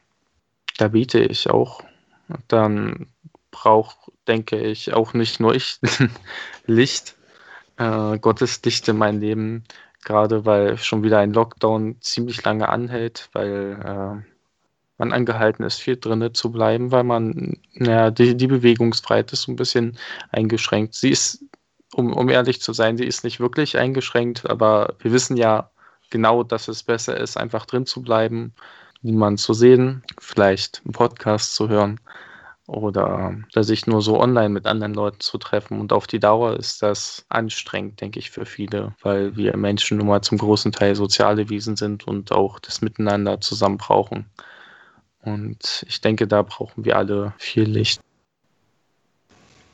Da 0.77 0.89
bete 0.89 1.21
ich 1.21 1.49
auch. 1.49 1.81
Dann 2.49 3.07
braucht, 3.53 3.95
denke 4.27 4.59
ich, 4.59 4.93
auch 4.93 5.13
nicht 5.13 5.39
nur 5.39 5.55
ich 5.55 5.79
Licht, 6.65 7.15
äh, 7.77 8.17
Gottes 8.19 8.61
Licht 8.65 8.89
in 8.89 8.97
mein 8.97 9.21
Leben, 9.21 9.63
gerade 10.03 10.45
weil 10.45 10.77
schon 10.77 11.03
wieder 11.03 11.19
ein 11.19 11.31
Lockdown 11.31 11.95
ziemlich 12.01 12.43
lange 12.43 12.67
anhält, 12.67 13.29
weil 13.31 13.79
äh, 13.81 14.31
man 14.97 15.13
angehalten 15.13 15.63
ist, 15.63 15.79
viel 15.79 15.97
drinnen 15.97 16.33
zu 16.33 16.51
bleiben, 16.51 16.91
weil 16.91 17.03
man, 17.03 17.57
naja, 17.73 18.11
die, 18.11 18.35
die 18.35 18.47
Bewegungsfreiheit 18.47 19.31
ist 19.31 19.43
so 19.43 19.51
ein 19.51 19.55
bisschen 19.55 19.97
eingeschränkt. 20.31 20.95
Sie 20.95 21.09
ist, 21.09 21.43
um, 21.93 22.11
um 22.11 22.29
ehrlich 22.29 22.61
zu 22.61 22.73
sein, 22.73 22.97
sie 22.97 23.05
ist 23.05 23.23
nicht 23.23 23.39
wirklich 23.39 23.77
eingeschränkt, 23.77 24.49
aber 24.49 24.95
wir 24.99 25.11
wissen 25.13 25.37
ja 25.37 25.69
genau, 26.09 26.43
dass 26.43 26.67
es 26.67 26.83
besser 26.83 27.17
ist, 27.17 27.37
einfach 27.37 27.65
drin 27.65 27.85
zu 27.85 28.01
bleiben, 28.01 28.53
niemanden 29.01 29.37
zu 29.37 29.53
sehen, 29.53 30.03
vielleicht 30.19 30.81
einen 30.85 30.93
Podcast 30.93 31.55
zu 31.55 31.69
hören 31.69 31.99
oder 32.67 33.35
sich 33.55 33.87
nur 33.87 34.01
so 34.01 34.19
online 34.19 34.49
mit 34.49 34.65
anderen 34.65 34.93
Leuten 34.93 35.19
zu 35.19 35.37
treffen. 35.37 35.79
Und 35.79 35.91
auf 35.91 36.07
die 36.07 36.19
Dauer 36.19 36.57
ist 36.57 36.81
das 36.81 37.25
anstrengend, 37.29 37.99
denke 37.99 38.19
ich, 38.19 38.31
für 38.31 38.45
viele, 38.45 38.95
weil 39.01 39.35
wir 39.35 39.57
Menschen 39.57 39.97
nun 39.97 40.07
mal 40.07 40.21
zum 40.21 40.37
großen 40.37 40.71
Teil 40.71 40.95
soziale 40.95 41.49
Wesen 41.49 41.75
sind 41.75 42.07
und 42.07 42.31
auch 42.31 42.59
das 42.59 42.81
Miteinander 42.81 43.41
zusammen 43.41 43.77
brauchen. 43.77 44.25
Und 45.21 45.85
ich 45.87 46.01
denke, 46.01 46.27
da 46.27 46.41
brauchen 46.41 46.85
wir 46.85 46.97
alle 46.97 47.33
viel 47.37 47.63
Licht. 47.63 48.01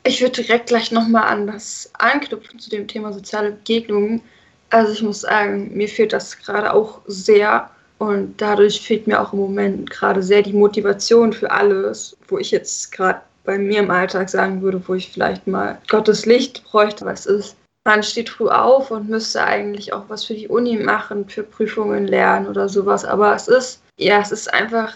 Ich 0.02 0.20
würde 0.20 0.42
direkt 0.42 0.68
gleich 0.68 0.90
nochmal 0.92 1.24
an 1.24 1.46
das 1.46 1.90
anknüpfen 1.94 2.58
zu 2.58 2.70
dem 2.70 2.88
Thema 2.88 3.12
soziale 3.12 3.52
Begegnungen. 3.52 4.22
Also 4.70 4.92
ich 4.92 5.02
muss 5.02 5.20
sagen, 5.22 5.76
mir 5.76 5.88
fehlt 5.88 6.12
das 6.12 6.38
gerade 6.38 6.72
auch 6.72 7.02
sehr 7.06 7.70
und 8.00 8.40
dadurch 8.40 8.80
fehlt 8.80 9.06
mir 9.06 9.20
auch 9.20 9.32
im 9.32 9.38
Moment 9.38 9.90
gerade 9.90 10.22
sehr 10.22 10.42
die 10.42 10.52
Motivation 10.52 11.32
für 11.32 11.50
alles, 11.50 12.16
wo 12.28 12.38
ich 12.38 12.50
jetzt 12.50 12.92
gerade 12.92 13.20
bei 13.44 13.58
mir 13.58 13.80
im 13.80 13.90
Alltag 13.90 14.28
sagen 14.28 14.62
würde, 14.62 14.82
wo 14.86 14.94
ich 14.94 15.10
vielleicht 15.12 15.46
mal 15.46 15.78
Gottes 15.88 16.26
Licht 16.26 16.64
bräuchte, 16.64 17.04
was 17.04 17.26
ist. 17.26 17.56
Man 17.84 18.02
steht 18.02 18.28
früh 18.28 18.48
auf 18.48 18.90
und 18.90 19.08
müsste 19.08 19.44
eigentlich 19.44 19.92
auch 19.92 20.04
was 20.08 20.24
für 20.24 20.34
die 20.34 20.48
Uni 20.48 20.76
machen, 20.76 21.28
für 21.28 21.42
Prüfungen 21.42 22.06
lernen 22.06 22.46
oder 22.46 22.68
sowas. 22.68 23.04
Aber 23.04 23.34
es 23.34 23.48
ist, 23.48 23.82
ja, 23.98 24.20
es 24.20 24.32
ist 24.32 24.52
einfach 24.52 24.94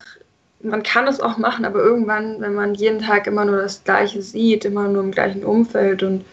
man 0.63 0.83
kann 0.83 1.07
es 1.07 1.21
auch 1.21 1.37
machen, 1.37 1.67
aber 1.67 1.81
irgendwann, 1.81 2.41
wenn 2.41 2.55
man 2.55 2.75
jeden 2.75 3.01
Tag 3.01 3.27
immer 3.27 3.45
nur 3.45 3.59
das 3.59 3.85
Gleiche 3.85 4.23
sieht, 4.23 4.65
immer 4.65 4.89
nur 4.89 5.03
im 5.03 5.11
gleichen 5.11 5.45
Umfeld 5.45 6.03
und 6.03 6.25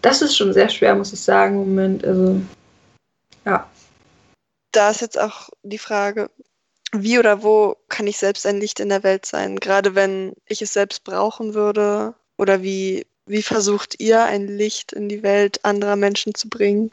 das 0.00 0.22
ist 0.22 0.34
schon 0.34 0.54
sehr 0.54 0.70
schwer, 0.70 0.94
muss 0.94 1.12
ich 1.12 1.20
sagen, 1.20 1.56
im 1.56 1.68
Moment. 1.68 2.06
Also. 2.06 2.40
Da 4.72 4.90
ist 4.90 5.00
jetzt 5.00 5.18
auch 5.18 5.50
die 5.62 5.78
Frage, 5.78 6.30
wie 6.92 7.18
oder 7.18 7.42
wo 7.42 7.76
kann 7.88 8.06
ich 8.06 8.18
selbst 8.18 8.46
ein 8.46 8.60
Licht 8.60 8.80
in 8.80 8.88
der 8.88 9.02
Welt 9.02 9.26
sein? 9.26 9.56
Gerade 9.56 9.94
wenn 9.94 10.34
ich 10.46 10.62
es 10.62 10.72
selbst 10.72 11.04
brauchen 11.04 11.54
würde. 11.54 12.14
Oder 12.36 12.62
wie, 12.62 13.06
wie 13.26 13.42
versucht 13.42 14.00
ihr 14.00 14.24
ein 14.24 14.46
Licht 14.46 14.92
in 14.92 15.08
die 15.08 15.22
Welt 15.22 15.64
anderer 15.64 15.96
Menschen 15.96 16.34
zu 16.34 16.48
bringen? 16.48 16.90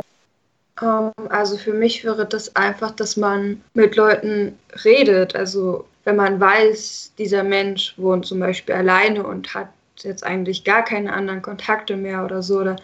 Ähm, 0.81 1.11
also 1.29 1.57
für 1.57 1.73
mich 1.73 2.03
wäre 2.03 2.25
das 2.25 2.55
einfach, 2.55 2.91
dass 2.91 3.17
man 3.17 3.63
mit 3.73 3.95
Leuten 3.95 4.59
redet. 4.83 5.35
Also 5.35 5.85
wenn 6.03 6.15
man 6.15 6.39
weiß, 6.39 7.13
dieser 7.17 7.43
Mensch 7.43 7.93
wohnt 7.97 8.25
zum 8.25 8.39
Beispiel 8.39 8.75
alleine 8.75 9.25
und 9.25 9.53
hat 9.53 9.69
jetzt 9.99 10.23
eigentlich 10.23 10.63
gar 10.63 10.83
keine 10.83 11.13
anderen 11.13 11.41
Kontakte 11.41 11.95
mehr 11.95 12.23
oder 12.23 12.43
so, 12.43 12.59
oder 12.59 12.75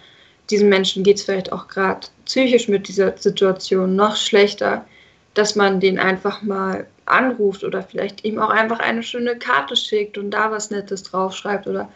diesem 0.50 0.70
Menschen 0.70 1.04
geht 1.04 1.18
es 1.18 1.24
vielleicht 1.24 1.52
auch 1.52 1.68
gerade 1.68 2.08
psychisch 2.26 2.68
mit 2.68 2.88
dieser 2.88 3.18
Situation 3.18 3.96
noch 3.96 4.16
schlechter, 4.16 4.86
dass 5.34 5.56
man 5.56 5.80
den 5.80 6.00
einfach 6.00 6.42
mal 6.42 6.88
anruft 7.06 7.64
oder 7.64 7.84
vielleicht 7.84 8.24
ihm 8.24 8.40
auch 8.40 8.50
einfach 8.50 8.80
eine 8.80 9.04
schöne 9.04 9.38
Karte 9.38 9.76
schickt 9.76 10.18
und 10.18 10.32
da 10.32 10.52
was 10.52 10.70
Nettes 10.70 11.04
draufschreibt 11.04 11.68
oder 11.68 11.90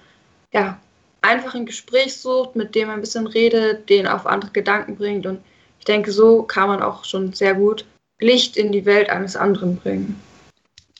ja, 0.53 0.79
einfach 1.21 1.55
ein 1.55 1.65
Gespräch 1.65 2.15
sucht, 2.15 2.55
mit 2.55 2.75
dem 2.75 2.89
ein 2.89 3.01
bisschen 3.01 3.27
redet, 3.27 3.89
den 3.89 4.07
auf 4.07 4.25
andere 4.25 4.51
Gedanken 4.51 4.95
bringt 4.95 5.25
und 5.25 5.39
ich 5.79 5.85
denke, 5.85 6.11
so 6.11 6.43
kann 6.43 6.67
man 6.67 6.81
auch 6.81 7.05
schon 7.05 7.33
sehr 7.33 7.53
gut 7.53 7.85
Licht 8.19 8.57
in 8.57 8.71
die 8.71 8.85
Welt 8.85 9.09
eines 9.09 9.35
anderen 9.35 9.77
bringen. 9.77 10.19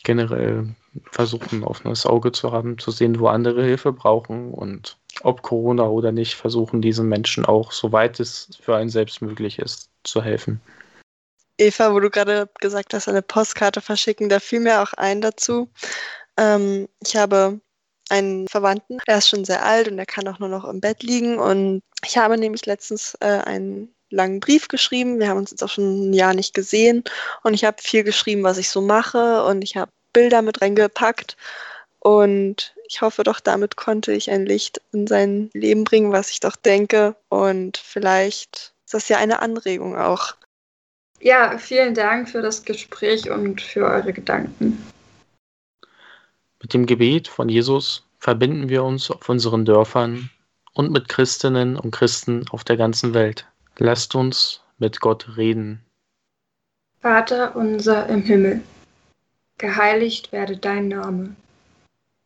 Generell 0.04 0.68
versuchen, 1.12 1.60
ein 1.60 1.64
offenes 1.64 2.06
Auge 2.06 2.32
zu 2.32 2.52
haben, 2.52 2.78
zu 2.78 2.92
sehen, 2.92 3.20
wo 3.20 3.28
andere 3.28 3.64
Hilfe 3.64 3.92
brauchen 3.92 4.52
und 4.52 4.98
ob 5.24 5.42
Corona 5.42 5.88
oder 5.88 6.12
nicht, 6.12 6.36
versuchen 6.36 6.82
diesen 6.82 7.08
Menschen 7.08 7.46
auch, 7.46 7.72
soweit 7.72 8.20
es 8.20 8.50
für 8.62 8.76
einen 8.76 8.90
selbst 8.90 9.22
möglich 9.22 9.60
ist, 9.60 9.90
zu 10.04 10.22
helfen. 10.24 10.62
Eva, 11.58 11.94
wo 11.94 12.00
du 12.00 12.10
gerade 12.10 12.50
gesagt 12.60 12.94
hast, 12.94 13.08
eine 13.08 13.22
Postkarte 13.22 13.82
verschicken, 13.82 14.30
da 14.30 14.40
fiel 14.40 14.60
mir 14.60 14.82
auch 14.82 14.94
ein 14.94 15.22
dazu. 15.22 15.70
Ähm, 16.38 16.88
ich 17.04 17.16
habe 17.16 17.60
einen 18.10 18.48
Verwandten, 18.48 19.00
er 19.06 19.18
ist 19.18 19.30
schon 19.30 19.44
sehr 19.44 19.66
alt 19.66 19.88
und 19.88 20.00
er 20.00 20.06
kann 20.06 20.28
auch 20.28 20.40
nur 20.40 20.50
noch 20.50 20.66
im 20.66 20.80
Bett 20.80 21.04
liegen. 21.04 21.40
Und 21.40 21.82
ich 22.06 22.18
habe 22.18 22.38
nämlich 22.38 22.66
letztens 22.66 23.18
äh, 23.20 23.26
einen 23.26 23.94
langen 24.10 24.40
Brief 24.40 24.68
geschrieben. 24.68 25.20
Wir 25.20 25.28
haben 25.30 25.38
uns 25.38 25.52
jetzt 25.52 25.64
auch 25.64 25.70
schon 25.70 26.10
ein 26.10 26.14
Jahr 26.14 26.34
nicht 26.34 26.54
gesehen 26.54 27.04
und 27.44 27.54
ich 27.54 27.66
habe 27.66 27.82
viel 27.82 28.04
geschrieben, 28.04 28.44
was 28.44 28.58
ich 28.58 28.70
so 28.70 28.82
mache 28.82 29.44
und 29.44 29.64
ich 29.64 29.76
habe 29.76 29.92
Bilder 30.14 30.42
mit 30.42 30.62
reingepackt. 30.62 31.36
Und 32.00 32.76
ich 32.88 33.02
hoffe 33.02 33.24
doch, 33.24 33.40
damit 33.40 33.76
konnte 33.76 34.14
ich 34.14 34.32
ein 34.32 34.46
Licht 34.46 34.82
in 34.92 35.08
sein 35.08 35.50
Leben 35.54 35.84
bringen, 35.84 36.12
was 36.12 36.32
ich 36.32 36.40
doch 36.40 36.56
denke. 36.56 37.16
Und 37.30 37.78
vielleicht 37.78 38.74
ist 38.86 38.94
das 38.94 39.10
ja 39.10 39.18
eine 39.18 39.40
Anregung 39.42 39.98
auch. 39.98 40.36
Ja, 41.20 41.58
vielen 41.58 41.94
Dank 41.94 42.30
für 42.30 42.42
das 42.42 42.64
Gespräch 42.64 43.30
und 43.30 43.62
für 43.62 43.86
eure 43.86 44.14
Gedanken. 44.14 44.84
Mit 46.62 46.74
dem 46.74 46.86
Gebet 46.86 47.28
von 47.28 47.50
Jesus 47.50 48.04
verbinden 48.20 48.70
wir 48.70 48.84
uns 48.84 49.12
auf 49.12 49.28
unseren 49.28 49.66
Dörfern 49.66 50.30
und 50.74 50.92
mit 50.92 51.10
Christinnen 51.10 51.76
und 51.76 51.92
Christen 51.92 52.46
auf 52.50 52.64
der 52.64 52.78
ganzen 52.78 53.14
Welt. 53.14 53.46
Lasst 53.78 54.16
uns 54.16 54.62
mit 54.78 55.02
Gott 55.02 55.38
reden. 55.38 55.82
Vater 57.02 57.56
unser 57.56 58.08
im 58.08 58.24
Himmel 58.24 58.62
geheiligt 59.58 60.32
werde 60.32 60.58
dein 60.58 60.88
Name, 60.88 61.36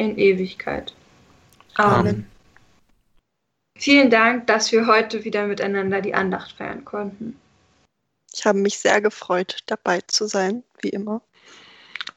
in 0.00 0.18
Ewigkeit. 0.18 0.94
Amen. 1.74 1.98
Amen. 1.98 2.26
Vielen 3.76 4.10
Dank, 4.10 4.46
dass 4.46 4.72
wir 4.72 4.86
heute 4.86 5.24
wieder 5.24 5.46
miteinander 5.46 6.00
die 6.00 6.14
Andacht 6.14 6.52
feiern 6.52 6.84
konnten. 6.84 7.36
Ich 8.32 8.44
habe 8.44 8.58
mich 8.58 8.78
sehr 8.78 9.00
gefreut, 9.00 9.58
dabei 9.66 10.00
zu 10.06 10.26
sein, 10.26 10.62
wie 10.80 10.90
immer. 10.90 11.22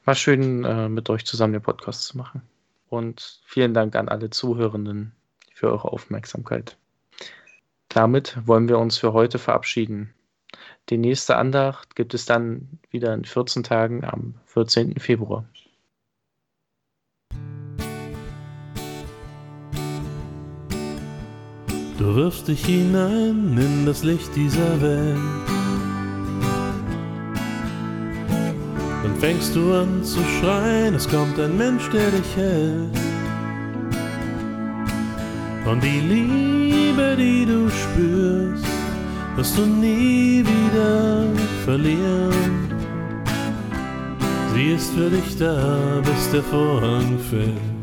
War 0.04 0.14
schön, 0.14 0.64
äh, 0.64 0.88
mit 0.88 1.08
euch 1.10 1.24
zusammen 1.24 1.54
den 1.54 1.62
Podcast 1.62 2.04
zu 2.04 2.18
machen. 2.18 2.42
Und 2.88 3.40
vielen 3.46 3.74
Dank 3.74 3.96
an 3.96 4.08
alle 4.08 4.30
Zuhörenden 4.30 5.12
für 5.54 5.70
eure 5.70 5.92
Aufmerksamkeit. 5.92 6.76
Damit 7.88 8.36
wollen 8.46 8.68
wir 8.68 8.78
uns 8.78 8.98
für 8.98 9.12
heute 9.12 9.38
verabschieden. 9.38 10.12
Die 10.90 10.98
nächste 10.98 11.36
Andacht 11.36 11.96
gibt 11.96 12.14
es 12.14 12.26
dann 12.26 12.78
wieder 12.90 13.14
in 13.14 13.24
14 13.24 13.62
Tagen 13.62 14.04
am 14.04 14.34
14. 14.46 15.00
Februar. 15.00 15.44
Du 21.96 22.16
wirfst 22.16 22.48
dich 22.48 22.64
hinein 22.66 23.56
in 23.56 23.86
das 23.86 24.02
Licht 24.02 24.34
dieser 24.34 24.80
Welt. 24.80 25.16
Dann 29.02 29.14
fängst 29.20 29.54
du 29.54 29.72
an 29.74 30.02
zu 30.02 30.18
schreien, 30.40 30.94
es 30.94 31.08
kommt 31.08 31.38
ein 31.38 31.56
Mensch, 31.56 31.88
der 31.90 32.10
dich 32.10 32.36
hält. 32.36 32.98
Und 35.66 35.84
die 35.84 36.00
Liebe, 36.00 37.16
die 37.16 37.46
du 37.46 37.70
spürst, 37.70 38.64
wirst 39.36 39.56
du 39.56 39.64
nie 39.64 40.44
wieder 40.44 41.26
verlieren. 41.64 42.70
Sie 44.52 44.72
ist 44.72 44.92
für 44.94 45.10
dich 45.10 45.36
da, 45.38 46.02
bis 46.04 46.30
der 46.32 46.42
Vorhang 46.42 47.18
fällt. 47.30 47.73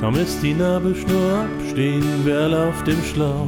Kaum 0.00 0.14
ist 0.14 0.42
die 0.42 0.54
Nabelschnur 0.54 1.40
ab, 1.42 1.48
stehen 1.70 2.24
wir 2.24 2.40
alle 2.40 2.68
auf 2.68 2.82
dem 2.84 3.02
Schlauch. 3.04 3.46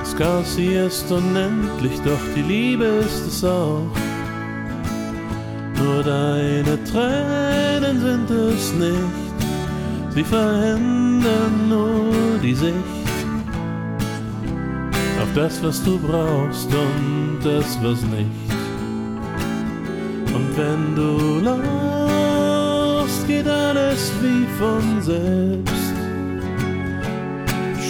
Das 0.00 0.16
Chaos 0.16 0.56
hier 0.56 0.86
ist 0.86 1.10
unendlich, 1.12 2.00
doch 2.04 2.18
die 2.34 2.42
Liebe 2.42 2.84
ist 2.84 3.28
es 3.28 3.44
auch. 3.44 3.86
Nur 5.80 6.02
deine 6.02 6.82
Tränen 6.82 8.00
sind 8.00 8.30
es 8.30 8.72
nicht, 8.72 9.34
sie 10.10 10.24
verändern 10.24 11.68
nur 11.68 12.38
die 12.42 12.54
Sicht 12.54 12.74
auf 15.22 15.28
das, 15.36 15.62
was 15.62 15.84
du 15.84 15.96
brauchst 15.96 16.68
und 16.74 17.38
das, 17.44 17.78
was 17.84 18.02
nicht. 18.02 18.30
Und 20.34 20.56
wenn 20.56 20.96
du 20.96 21.40
geht 23.26 23.48
alles 23.48 24.12
wie 24.22 24.46
von 24.58 25.00
selbst. 25.00 25.94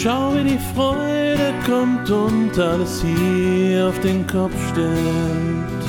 Schau, 0.00 0.34
wie 0.34 0.50
die 0.50 0.58
Freude 0.74 1.52
kommt 1.66 2.10
und 2.10 2.58
alles 2.58 3.02
hier 3.02 3.88
auf 3.88 3.98
den 4.00 4.26
Kopf 4.26 4.54
stellt. 4.72 5.84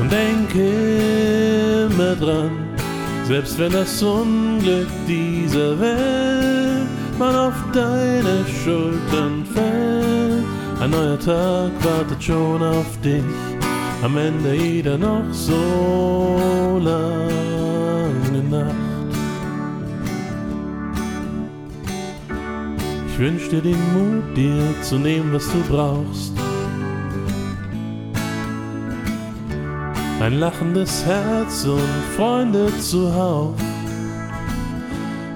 Und 0.00 0.10
denke 0.10 1.86
immer 1.90 2.14
dran, 2.14 2.50
selbst 3.24 3.58
wenn 3.58 3.72
das 3.72 4.02
Unglück 4.02 4.88
dieser 5.06 5.78
Welt 5.78 6.88
mal 7.18 7.48
auf 7.48 7.54
deine 7.72 8.44
Schultern 8.64 9.44
fällt, 9.52 10.44
ein 10.80 10.90
neuer 10.90 11.18
Tag 11.18 11.72
wartet 11.84 12.22
schon 12.22 12.62
auf 12.62 12.98
dich, 13.04 13.24
am 14.02 14.16
Ende 14.16 14.54
jeder 14.54 14.96
noch 14.96 15.32
so 15.32 16.80
lange 16.82 17.47
Nacht. 18.50 18.74
Ich 23.08 23.18
wünsch 23.18 23.48
dir 23.48 23.60
den 23.60 23.78
Mut, 23.94 24.36
dir 24.36 24.62
zu 24.82 24.96
nehmen, 24.96 25.32
was 25.32 25.46
du 25.50 25.60
brauchst. 25.68 26.32
Ein 30.20 30.40
lachendes 30.40 31.04
Herz 31.04 31.64
und 31.64 32.04
Freunde 32.16 32.76
zuhauf, 32.78 33.54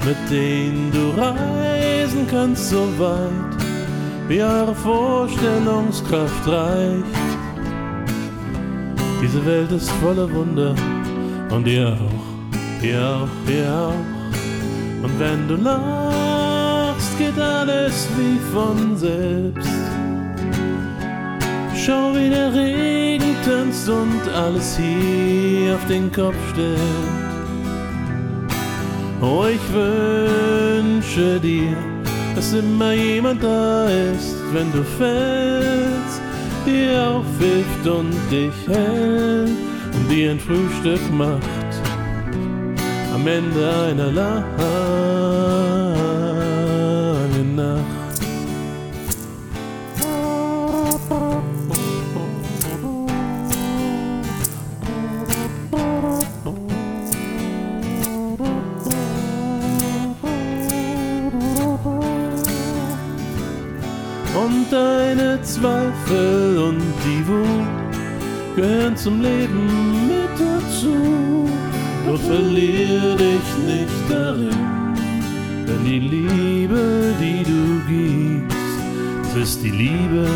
mit 0.04 0.16
denen 0.30 0.90
du 0.90 1.20
reisen 1.20 2.26
kannst 2.28 2.70
so 2.70 2.86
weit, 2.98 3.62
wie 4.28 4.42
eure 4.42 4.74
Vorstellungskraft 4.74 6.48
reicht. 6.48 7.04
Diese 9.22 9.44
Welt 9.46 9.70
ist 9.70 9.90
voller 9.90 10.28
Wunder 10.32 10.74
und 11.50 11.66
ihr 11.68 11.92
auch, 11.92 12.11
ihr 12.82 13.00
auch, 13.00 13.50
ihr 13.50 13.72
auch. 13.72 15.04
Und 15.04 15.18
wenn 15.18 15.48
du 15.48 15.56
lachst, 15.56 17.18
geht 17.18 17.38
alles 17.38 18.08
wie 18.16 18.38
von 18.52 18.96
selbst. 18.96 19.70
Schau, 21.74 22.14
wie 22.14 22.30
der 22.30 22.52
Regen 22.54 23.34
tanzt 23.44 23.88
und 23.88 24.22
alles 24.34 24.76
hier 24.76 25.74
auf 25.74 25.86
den 25.86 26.10
Kopf 26.12 26.36
stellt. 26.52 26.78
Oh, 29.20 29.44
ich 29.46 29.60
wünsche 29.72 31.40
dir, 31.40 31.76
dass 32.34 32.52
immer 32.52 32.92
jemand 32.92 33.42
da 33.42 33.86
ist, 33.86 34.36
wenn 34.52 34.70
du 34.72 34.82
fällst, 34.98 36.20
dir 36.66 37.08
aufhilft 37.08 37.86
und 37.86 38.12
dich 38.30 38.54
hält 38.66 39.50
und 39.94 40.08
dir 40.10 40.32
ein 40.32 40.40
Frühstück 40.40 41.00
macht. 41.12 41.61
Am 43.14 43.26
Ende 43.26 43.70
einer 43.90 44.10
langen 44.10 44.36
Nacht. 47.56 48.20
Und 64.34 64.72
deine 64.72 65.42
Zweifel 65.42 66.58
und 66.58 66.80
die 67.04 67.28
Wut 67.28 68.56
gehören 68.56 68.96
zum 68.96 69.20
Leben 69.20 70.08
mit 70.08 70.30
dazu. 70.40 71.61
Doch 72.06 72.20
verlier 72.20 73.16
dich 73.16 73.48
nicht 73.66 74.10
darin, 74.10 74.50
denn 75.66 75.84
die 75.84 76.00
Liebe, 76.00 77.14
die 77.20 77.44
du 77.44 77.80
gibst, 77.88 79.36
ist 79.36 79.62
die 79.62 79.70
Liebe, 79.70 80.26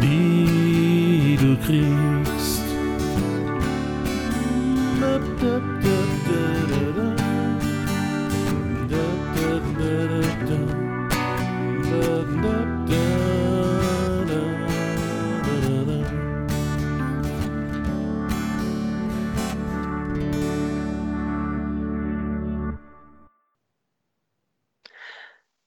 die 0.00 1.38
du 1.40 1.56
kriegst. 1.64 2.21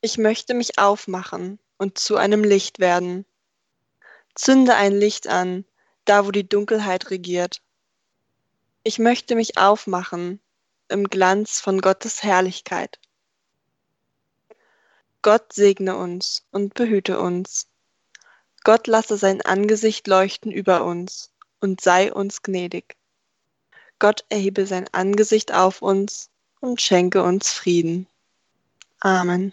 Ich 0.05 0.19
möchte 0.19 0.53
mich 0.53 0.77
aufmachen 0.77 1.57
und 1.79 1.97
zu 1.97 2.15
einem 2.15 2.43
Licht 2.43 2.77
werden. 2.77 3.25
Zünde 4.35 4.75
ein 4.75 4.93
Licht 4.93 5.27
an, 5.27 5.65
da 6.05 6.27
wo 6.27 6.31
die 6.31 6.47
Dunkelheit 6.47 7.09
regiert. 7.09 7.63
Ich 8.83 8.99
möchte 8.99 9.33
mich 9.33 9.57
aufmachen 9.57 10.39
im 10.89 11.05
Glanz 11.05 11.59
von 11.59 11.81
Gottes 11.81 12.21
Herrlichkeit. 12.21 12.99
Gott 15.23 15.53
segne 15.53 15.97
uns 15.97 16.45
und 16.51 16.75
behüte 16.75 17.19
uns. 17.19 17.65
Gott 18.63 18.85
lasse 18.85 19.17
sein 19.17 19.41
Angesicht 19.41 20.05
leuchten 20.05 20.51
über 20.51 20.85
uns 20.85 21.31
und 21.61 21.81
sei 21.81 22.13
uns 22.13 22.43
gnädig. 22.43 22.95
Gott 23.97 24.23
erhebe 24.29 24.67
sein 24.67 24.87
Angesicht 24.91 25.51
auf 25.51 25.81
uns 25.81 26.29
und 26.59 26.79
schenke 26.79 27.23
uns 27.23 27.49
Frieden. 27.49 28.05
Amen. 28.99 29.51